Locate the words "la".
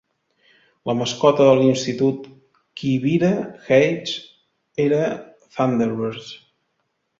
0.89-0.93